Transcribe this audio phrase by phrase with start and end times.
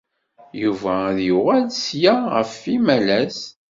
[0.61, 3.39] Yuba ad d-yuɣal ssya ɣef yimalas.